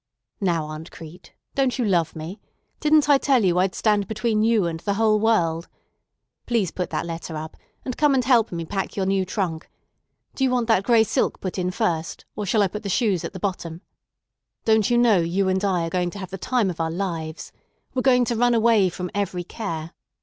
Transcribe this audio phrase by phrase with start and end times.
[0.39, 2.39] "Now, Aunt Crete, don't you love me?
[2.79, 5.67] Didn't I tell you I'd stand between you and the whole world?
[6.47, 9.69] Please put that letter up, and come and help me pack your new trunk.
[10.33, 13.23] Do you want that gray silk put in first, or shall I put the shoes
[13.23, 13.81] at the bottom?
[14.65, 17.51] Don't you know you and I are going to have the time of our lives?
[17.93, 19.91] We're going to run away from every care.